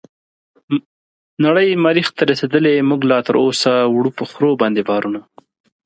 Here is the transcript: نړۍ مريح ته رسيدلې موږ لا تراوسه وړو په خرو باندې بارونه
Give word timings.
نړۍ 1.45 1.69
مريح 1.85 2.07
ته 2.17 2.21
رسيدلې 2.31 2.75
موږ 2.89 3.01
لا 3.11 3.19
تراوسه 3.27 3.71
وړو 3.95 4.11
په 4.17 4.23
خرو 4.31 4.51
باندې 4.61 4.81
بارونه 4.89 5.19